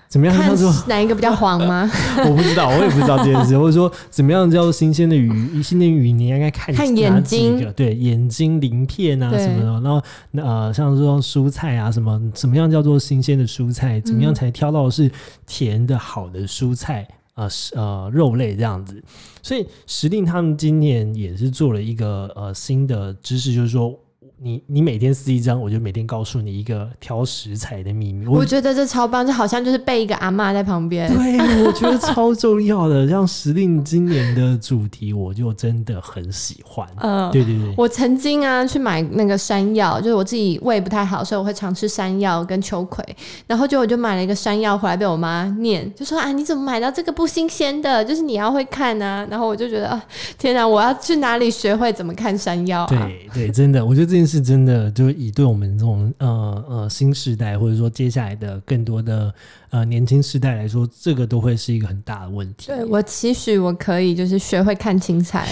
[0.08, 0.36] 怎么样？
[0.36, 1.90] 他说哪一个比较黄吗？
[2.28, 3.58] 我不知道，我也不知道这件事。
[3.58, 5.62] 或者说，怎么样叫做新鲜的鱼？
[5.62, 9.80] 新鲜鱼你应该看看眼睛，对眼睛鳞片啊什么的。
[9.80, 13.98] 然后呃，像这种蔬菜啊，什么怎么样叫做新鲜的蔬菜？
[14.02, 15.10] 怎么样才挑到是
[15.46, 17.48] 甜的好的蔬菜啊？
[17.74, 19.02] 呃，肉类这样子。
[19.42, 23.98] 所以时令他们今年也是做了一个呃新的知识，就是说。
[24.44, 28.26] 你你每天撕一张，我就每天告诉你一个挑食材的秘密。
[28.26, 31.08] 我觉得这超棒，就好像就是背一个阿妈在旁边。
[31.14, 33.08] 对，我觉得超重要的。
[33.08, 36.84] 像时令今年的主题，我就真的很喜欢。
[36.98, 37.72] 嗯，对对对。
[37.76, 43.04] 我曾经啊去买那个山药，就是我自己胃不太好，所以我会常吃山药跟秋葵。
[43.46, 48.04] 然后就我就买了一个山药回来，被我妈念，就说啊你怎么买到这个不新鲜的？
[48.04, 49.24] 就是你要会看啊。
[49.30, 50.04] 然后我就觉得啊
[50.36, 52.84] 天哪，我要去哪里学会怎么看山药？
[52.88, 54.31] 对对，真的，我觉得这件事。
[54.32, 59.34] 是真的，就是以对我们这种呃呃新时代，或者说接下来的更多的
[59.68, 62.68] 呃年轻时代来说，这个都会是一个很大的问题。
[62.68, 65.46] 对我期许我可以就是学会看青菜。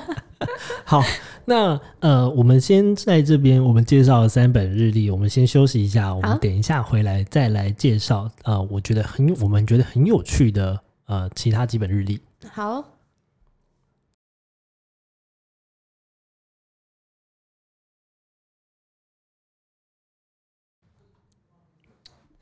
[0.84, 1.02] 好，
[1.46, 12.20] 那呃，我们先在这边我们介绍了三本日历，我们先休息一下，我们等一下回来再来介绍啊，我觉得很我们觉得很有趣的呃其他几本日历。
[12.52, 12.84] 好。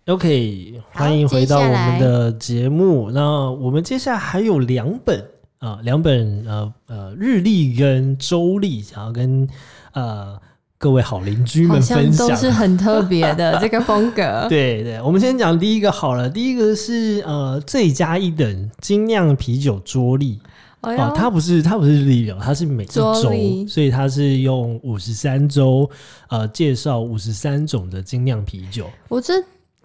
[0.07, 3.09] OK，欢迎回到我们的节目。
[3.13, 5.25] 那我们接下来还有两本
[5.61, 9.49] 啊，两本呃呃日历跟周历，想要跟
[9.93, 10.37] 呃
[10.77, 14.47] 各位好邻居们分享，都是很特别的 这个风格。
[14.51, 20.41] 对对，我们先讲第一个好了，第一个是呃最佳一等精酿啤酒桌历。
[20.81, 23.33] 哦，它不是它不是日历哦，它是每一周，所
[23.81, 25.89] 以它是用五十三周
[26.29, 28.91] 呃介绍五十三种的精酿啤酒。
[29.09, 29.35] 我这。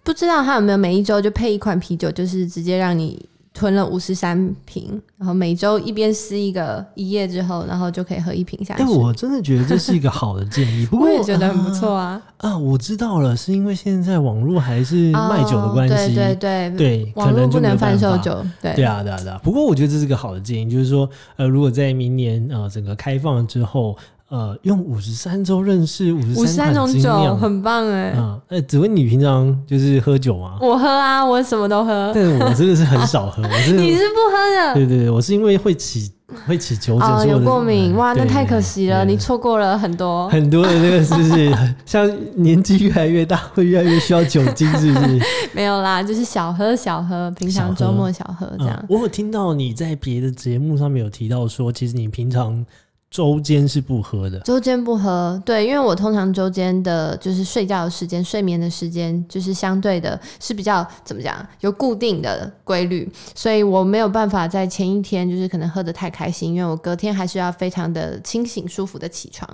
[0.08, 8.82] 不知道他有没有每一周就配一款啤酒，就是直接让你吞了五十三瓶，然后每周一边撕一个一夜之后，然后就可以喝一瓶下去。
[8.82, 12.18] 哎，我真的觉得这是一个好的建议，不过 我也觉得很不错啊。
[12.38, 19.38] 啊，我知道了，是因为现在网络还是卖酒的关系，对对对，网络不能贩售酒，对对啊对啊对啊。
[19.44, 23.94] 不过我觉得这是个好的建议，就是说，呃，如果在明年呃整个开放之后。
[24.28, 28.10] 呃，用五十三周认识五十三种酒，很棒哎！
[28.10, 30.58] 啊，哎，只问你平常就是喝酒吗？
[30.60, 32.12] 我喝啊，我什么都喝。
[32.14, 34.74] 但是我真的是很少喝， 我是你是不喝的？
[34.74, 36.12] 对对对，我是因为会起
[36.46, 41.50] 会起酒疹，有过敏哇，那太可惜了，你错过了很多很多的那个，是不是？
[41.86, 45.18] 像年纪越来越大，会越来越需要酒精，是不是？
[45.54, 48.84] 没有啦，就是小喝小喝，平常周末小喝这样。
[48.90, 52.62] 我有听到你在别的节目上面有提到说，其实你平常。
[53.10, 69.48] 周间是不喝的，周间不喝，对，因为我通常周间的就是睡觉的时间、睡眠的时间，就是相对的是比较怎么讲，有固定的规律，所以我没有办法在前一天就是可能喝的太开心，因为我隔天还是要非常的清醒、舒服的起床。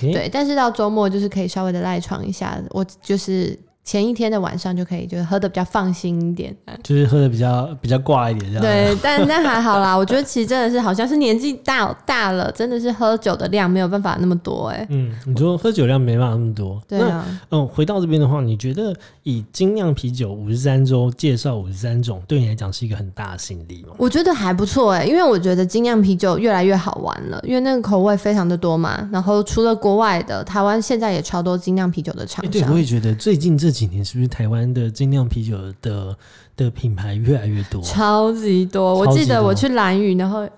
[0.00, 3.58] 对，但是到周末就是可以稍微的赖床一下，我就是。
[3.82, 8.62] 前一天的晚上就可以，就是喝的比较放心一点，就是喝的比较比较挂一点这样。
[8.62, 14.86] 对，但 但还好啦，我觉得其实真的是好像是年纪大大了，真的是喝酒的量没有办法那么多哎。
[14.90, 17.26] 嗯，你说喝酒量没办法那么多，对啊。
[17.50, 23.94] 嗯，回到这边的话，你觉得以精酿啤酒五十三周介绍五十三种，对你来讲是一个很大的吸引力吗？
[23.96, 29.08] 我觉得还不错哎，因为我觉得精酿啤酒越来越好玩了，因为那个口味非常的多嘛。
[29.10, 32.52] 然后除了国外的，台湾现在也超多精酿啤酒的厂商。
[32.52, 36.16] 对，我也觉得最近这几年是不是台湾的精酿啤酒的
[36.56, 37.82] 的品牌越来越多？
[37.82, 38.94] 超级多！
[38.94, 40.48] 我记得我去蓝屿，然后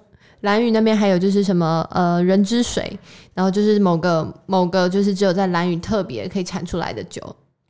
[0.40, 2.98] 蓝屿那边还有就是什么呃人之水，
[3.34, 7.20] 然后就是某个某个就是只有在蓝屿特别可以产出来的酒。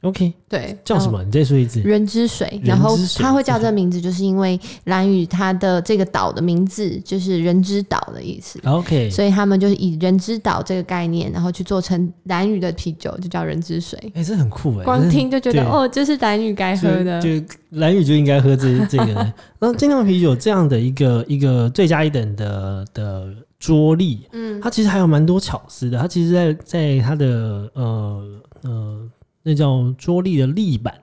[0.02, 1.22] OK，对，叫什么？
[1.22, 1.80] 你再说一次。
[1.82, 8.58] 人之水，然后它会叫这个名字，就是因为蓝屿它的这个岛的名字就是人之岛的意思。
[8.64, 13.96] OK，所以他们就是以人之岛这个概念，然后去做成蓝屿的啤酒，就叫人之水。
[14.14, 14.84] 哎，这很酷哎！
[14.84, 17.28] 光听就觉得哦，这是蓝屿该喝的，就
[17.70, 19.32] 蓝屿就应该喝这 这个。
[19.60, 23.28] 那精酿啤酒这样的一个一个最佳一等的的
[23.60, 25.96] 桌力，嗯，它其实还有蛮多巧思的。
[25.96, 29.08] 它其实，在在它的呃呃。
[29.42, 30.94] 那叫桌立的立板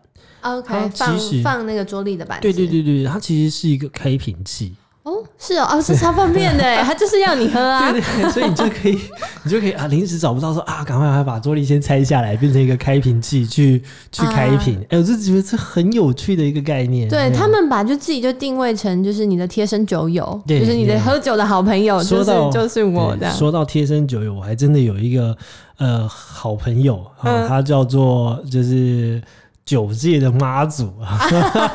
[0.42, 7.90] ，OK，放放那个桌立的板，对对对对，它其实是一个开瓶器哦，是哦，哦，是超方便的，他就是要你喝啊。
[7.92, 9.00] 对对，所以你就可以，
[9.44, 13.82] 你就可以啊，临时找不到说啊，赶快快把桌历先拆下来，变成一个开瓶器去
[14.12, 14.86] 去开瓶。
[14.90, 17.08] 哎，我就觉得这很有趣的一个概念。
[17.10, 22.04] 对他们把就自己就定位成就是你的贴身酒友，就是你的喝酒的好朋友。
[22.04, 25.36] 说到就是我的，说到贴身酒友，我还真的有一个
[25.78, 29.22] 呃好朋友啊，他叫做就是
[29.66, 31.20] 酒界的妈祖啊。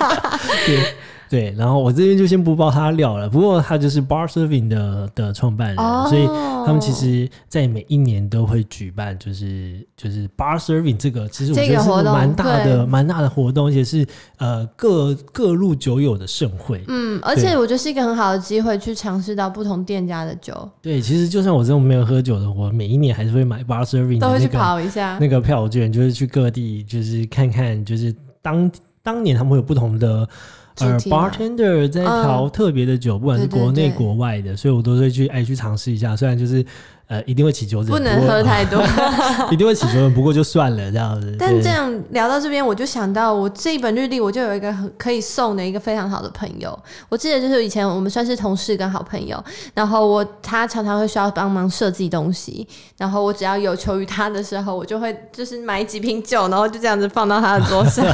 [0.66, 0.94] 对。
[1.28, 3.28] 对，然后我这边就先不爆他料了。
[3.28, 5.76] 不过他就是 Bar Serving 的的创办人，
[6.08, 6.26] 所以
[6.66, 14.06] 他们其实，在每一年都会举办，就是就是 Bar Serving 这个，其实我觉得是蛮大的、蛮大的活动，而且是
[14.38, 16.84] 呃各各路酒友的盛会。
[16.88, 20.70] 嗯，而且我觉得是一个很好的机会，去尝试到不同店家的酒。
[20.80, 28.70] 对，其实就算我这种没有喝酒的，我每一年还是会买 Bar Serving，都会去跑一下那个票券，就是去各地，就是看看，就是当
[29.02, 30.28] 当年他们会有不同的。
[30.78, 36.16] 呃，bartender 在调特别的酒，不管是国内国外的，所以我都会去哎去尝试一下。
[36.16, 36.64] 虽然就是。
[37.06, 38.82] 呃，一定会起酒疹，不能喝太多，
[39.52, 40.14] 一定会起酒疹。
[40.14, 41.36] 不过就算了，这样子。
[41.38, 46.76] 但这样聊到这边，我就想到我这一本日历，我就有一个很可以送的一个非常好的朋友。
[47.10, 49.42] 我记得就是以前我们算是同事跟好朋友，
[49.74, 58.04] 然后我他常常会需要帮忙设计东西，然后我只要有求于他的时候，我就会就是买几瓶酒，然后就这样子放到他的桌上。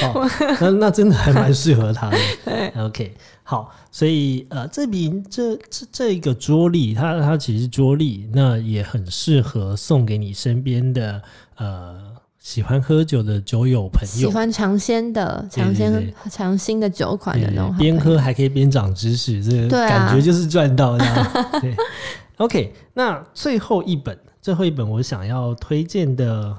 [0.60, 2.18] 那那真的还蛮适合他的。
[2.44, 3.14] 对， OK。
[3.46, 11.22] 好，所以呃，这瓶这这这一个桌历，它它其实桌历，那也很适合送给你身边的
[11.56, 21.50] 呃喜欢喝酒的酒友朋友，喜欢尝鲜的尝鲜尝新的酒款的那种，边喝还可以边长知识，这个感觉就是赚到这样。
[21.60, 21.74] 对，
[22.38, 26.56] OK，那最后一本，最后一本我想要推荐的，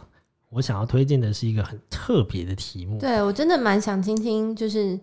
[0.49, 2.97] 我想要推荐的是一个很特别的题目。
[2.97, 4.99] 对我真的蛮想听听，就是。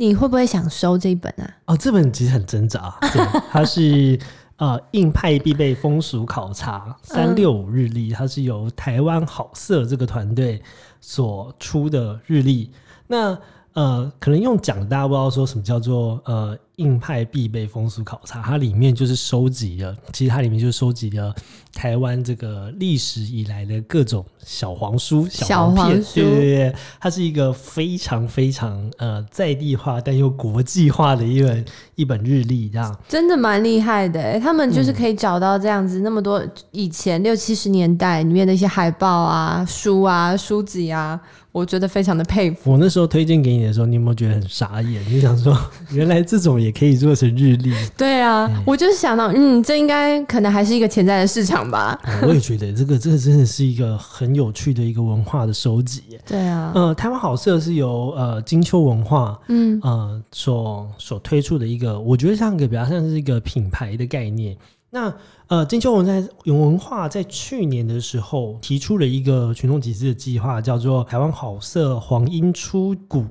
[0.00, 1.56] 你会不会想收这一本啊？
[1.64, 4.16] 哦，这本其实很挣扎，对，它是
[4.58, 10.62] 呃硬派必备风俗考察三六五日历，它是由台湾好色这个团队
[11.00, 12.70] 所出的日历。
[13.08, 13.36] 那
[13.72, 16.56] 呃，可能用讲大家不知道说什么叫做呃。
[16.78, 21.34] 硬派必备风俗考察，它里面就是收集了，其实它里面就收集了
[21.72, 31.64] 台湾这个历史以来的各种小黄书、小黄片，对对对，它是一个非常非常呃在地化但又国际化的一本
[31.96, 34.40] 一本日历，这样真的蛮厉害的。
[34.40, 41.20] 他们就是可以找到这样子那么多以前六七十年代里面的一些海报啊、书啊、书籍啊。
[41.50, 42.70] 我觉得非常的佩服。
[42.70, 45.02] 我那时候推荐给你的时候，你有没有觉得很傻眼？
[45.08, 45.58] 你想说，
[45.90, 47.72] 原来这种也可以做成日历？
[47.96, 51.98] 对啊，我就是想到，嗯，这应该可能还是一个潜在的市场吧。
[52.22, 56.02] 我也觉得这个，这个真的是一个很有趣的一个文化的收集。
[56.26, 64.56] 对啊，呃，台湾好色是由呃金秋文化，嗯呃所所推出的一个，我觉得像一个比较像是一个品牌的概念。
[64.90, 65.12] 那
[65.48, 73.26] 呃，金秋文在有文化在去年的时候提出了一个群众集资的计划，叫做“台湾好色黄莺出谷”。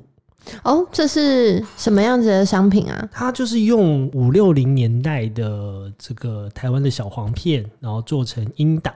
[0.63, 3.09] 哦，这是什么样子的商品啊？
[3.11, 8.93] 它就是用五六零年代的这个台湾的小黄片，然后做成音档，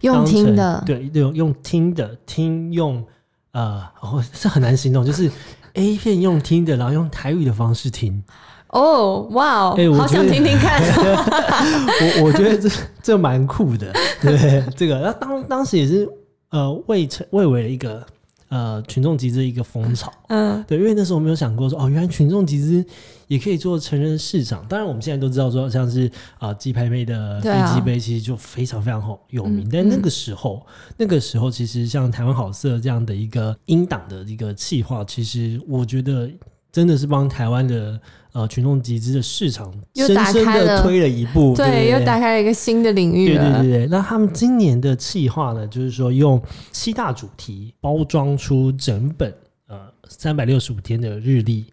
[0.00, 3.04] 用听的，对，用用听的听用
[3.52, 5.30] 呃，哦， 这很难形容，就是
[5.74, 8.22] A 片用听的，然后用台语的方式听。
[8.68, 10.82] 哦，哇哦，好想听听看。
[12.18, 12.68] 我我觉得这
[13.02, 16.06] 这蛮酷的，对这个，那当当时也是
[16.50, 18.04] 呃，未成未为了一个
[18.48, 22.84] 呃群众集资一个风潮，嗯，对，因为那时候我没有想过说，哦，原来群众集资
[23.26, 24.64] 也可以做成人市场。
[24.68, 29.68] 当然，我们现在都知道说，像是啊鸡排妹的飞机杯，其实就非常非常好有名。
[29.70, 30.64] 但那个时候，
[30.96, 36.30] 那个时候其实像台湾好色这样的一个英党的一个企划，其实我觉得
[36.76, 37.98] 真的是帮台湾的。
[38.32, 43.28] 呃，群众集资的市场深深的推了一步，对，又打开了一个新的领域。
[43.28, 46.38] 对对对对，那他们今年的企划呢，就是说用
[46.70, 49.34] 七大主题包装出整本
[49.68, 51.64] 呃三百六十五天的日历。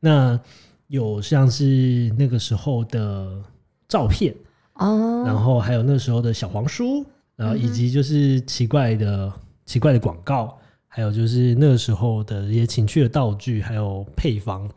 [0.00, 0.40] 那
[0.86, 3.28] 有像是那个时候的
[3.86, 4.34] 照片
[4.76, 7.04] 哦，然后还有那时候的小黄书，
[7.36, 9.30] 然后以及就是奇怪的
[9.66, 10.58] 奇怪的广告，
[10.98, 14.68] 还有就是那个时候的一些情趣的道具，还有配方，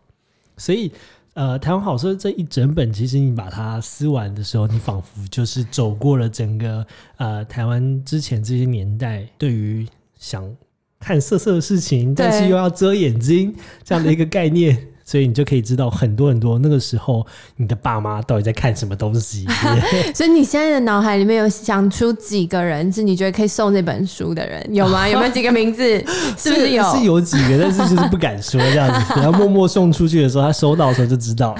[0.55, 0.91] 所以。
[1.33, 9.87] 呃，台湾好色这一整本，其实你把它撕完的时候，你仿佛就是走过了整个呃台湾之前这些年代，对于
[10.19, 10.43] 想
[10.99, 14.89] 看色色的事情，但是又要遮眼睛这样的一个概念。
[15.11, 19.45] 所以你就可以知道很多很多那个时候你的爸妈到底在看什么东西。
[20.15, 25.05] 所以你现在的脑海里面有想出几个人是你觉得可以送这本书的人有吗？
[25.11, 25.83] 有没有几个名字？
[26.37, 26.83] 是不是有？
[26.95, 31.53] 是有几个，但是就是不敢说这样子， 然后默默送出去的时候，他收到的时候就知道。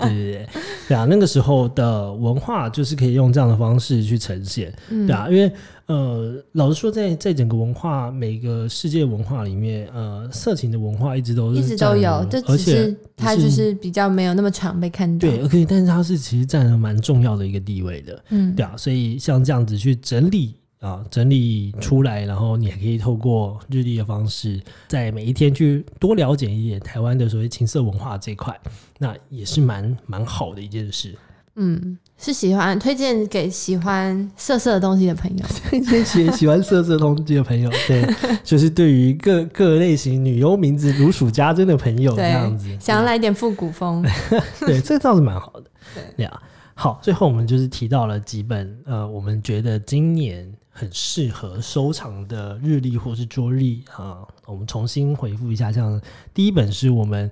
[0.00, 0.48] 对对对，
[0.86, 5.50] 对啊，那个时候的文化就是可以用这样的方式去呈现，对啊，因为。
[5.86, 15.28] 呃，老实说，在在整个文化，每个世界文化里面，呃，色情的文化一直都是一直都有，就只是它就是比较没有那么常被看到。
[15.28, 28.58] 对，OK，但是它是其实占了蛮重要的一个地位的，嗯，对啊，所以像这样子去整理啊，整理出来，然后你还可以透过日历的方式，在每一天去多了解一点台湾的所谓情色文化这块，
[28.98, 31.14] 那也是蛮蛮好的一件事。
[31.56, 38.04] 嗯，是喜欢推荐给喜欢色色的东西的朋友， 推荐喜喜欢色色东西的朋友，对，
[38.42, 44.04] 就是对于各各类型女优名字如数家珍的朋友这样子，想要来点复古风，
[44.66, 45.64] 对，这个倒是蛮好的。
[45.94, 46.24] 对。
[46.24, 46.42] 呀，
[46.74, 56.00] 好，最后我们就是提到了几本呃，我们觉得今年很适合收藏的日历或是桌历啊，我们重新回复一下，像
[56.32, 57.30] 第一本是我们。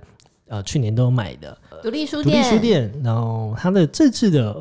[0.49, 4.55] 呃，去年都有买的独立书店，独立书店，然后它的这次的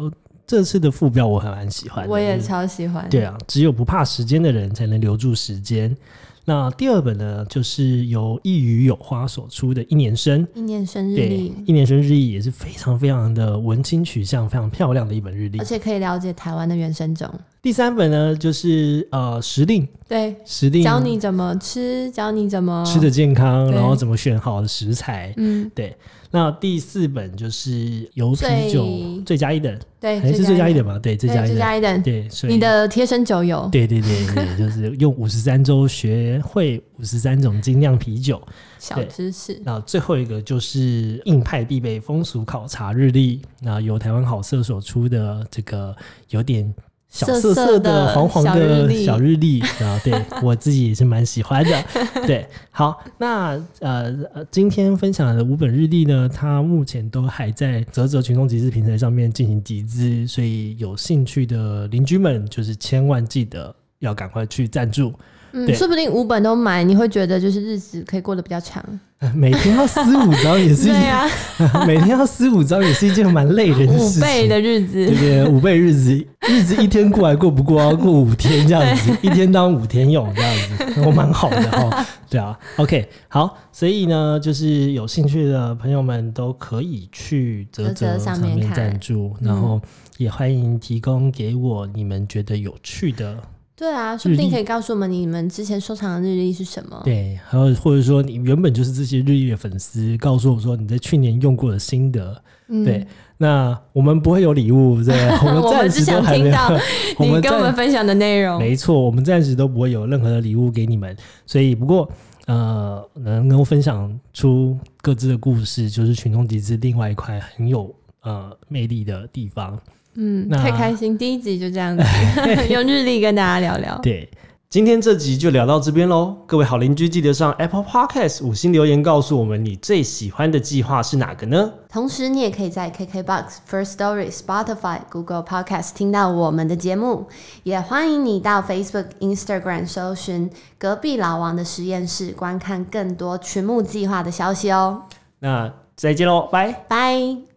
[0.45, 3.09] 这次的副标我还蛮喜欢，我也超喜欢。
[3.09, 5.97] 对啊，只有不怕时间的人才能留住时间。
[6.45, 17.33] 那第二本呢，就是由一语有花所出的一年生，一年生日历，一年生日历也是非常非常的文青取向，非常漂亮的一本日历，而且可以了解台湾的原生种。
[17.63, 25.97] 第三本呢，就是呃时令，对时令教你怎么吃，教你怎么吃的健康，然后怎么选好的食材，嗯，对。
[26.33, 28.85] 那第四本就是由啤酒
[29.25, 30.99] 最佳一等，对，还是最佳一等吧？
[30.99, 38.43] 对，最佳一等，对，你的贴身酒友，对对对对， 就是用五十三周学会五十三种精酿啤酒，
[38.81, 39.61] 小知识。
[39.63, 45.95] 那最后一个就是硬派必备风俗考察日历，那由台湾好色所出的这个
[46.31, 46.75] 有点。
[47.13, 51.85] 小色色的黄黄的小日历啊，对我自己也是蛮喜欢的。
[52.27, 53.51] 对，好，那
[53.81, 65.13] 呃呃，今天分享的五本日历呢，它目前都还在泽泽群众集资平台上面进行集资，所以有兴趣的邻居们，就是千万记得要赶快去赞助。
[65.53, 68.83] 嗯，说不定五本都买，你会觉得就是日子可以过得比较长。
[69.37, 71.31] 每天要撕五张也是，对啊，
[71.87, 74.21] 每天要撕五张也是一件蛮累人的事情。
[74.21, 82.05] 五倍的日子，对对，五倍日子，日子一天过来过不过，要过五天这样子， 一天当五天用这样子，我蛮好的哈。
[82.29, 89.81] 对啊，OK，好，所以呢，就是有兴趣的朋友们都可以去泽泽上面赞助，然后
[90.17, 93.37] 也欢迎提供给我你们觉得有趣的。
[93.83, 97.03] 对啊，说不定可以告诉我们你们之前收藏的日历是什么？
[97.05, 102.41] 对，还有或者说你原本就是这些日历的粉丝，告诉我说你在去年用过的心得。
[102.85, 103.05] 对，
[103.39, 105.15] 那我们不会有礼物，对，
[105.45, 106.57] 我们暂时都还没有。
[107.19, 111.15] 你跟我们分享的内容，没错，我们暂时都不会有任何的礼物给你们。
[111.45, 112.09] 所以，不过
[112.47, 119.79] 呃，能够分享出各自的故事，就是群众集资另外一块很有呃魅力的地方。
[120.15, 121.17] 嗯，太开心！
[121.17, 122.05] 第一集就这样子，
[122.69, 123.99] 用日历跟大家聊聊。
[124.03, 124.29] 对，
[124.69, 126.37] 今天这集就聊到这边喽。
[126.47, 131.73] 各位好邻居，记得上 Apple Podcast 五星留言，告诉我们你最喜欢的计划是哪个呢？
[131.91, 137.29] 同时，你也可以在 KKBox、First Story、Spotify、Google Podcast 听到我们的节目。
[137.63, 145.03] 也欢迎你到 Facebook、Instagram 搜寻“隔壁老王的实验室”，观看更多群目计划的消息哦。
[145.41, 147.52] 那再见喽，拜拜。